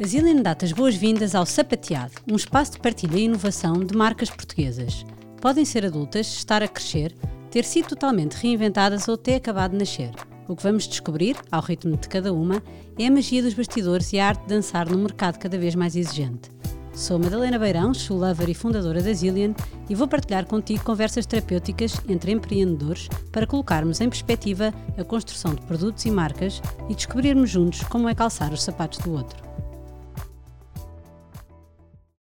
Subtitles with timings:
[0.00, 4.30] A Zillian dá as boas-vindas ao Sapateado, um espaço de partilha e inovação de marcas
[4.30, 5.04] portuguesas.
[5.40, 7.12] Podem ser adultas, estar a crescer,
[7.50, 10.12] ter sido totalmente reinventadas ou ter acabado de nascer.
[10.46, 12.62] O que vamos descobrir, ao ritmo de cada uma,
[12.96, 15.96] é a magia dos bastidores e a arte de dançar num mercado cada vez mais
[15.96, 16.48] exigente.
[16.94, 19.52] Sou Madalena Beirão, shoe lover e fundadora da Zillion
[19.90, 25.62] e vou partilhar contigo conversas terapêuticas entre empreendedores para colocarmos em perspectiva a construção de
[25.62, 29.47] produtos e marcas e descobrirmos juntos como é calçar os sapatos do outro.